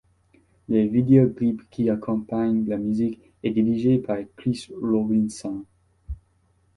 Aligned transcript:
Le 0.67 0.79
vidéoclip 0.87 1.69
qui 1.69 1.91
accompagne 1.91 2.67
la 2.67 2.77
musique 2.79 3.21
est 3.43 3.51
dirigé 3.51 3.99
par 3.99 4.17
Chris 4.35 4.67
Robinson. 4.81 5.63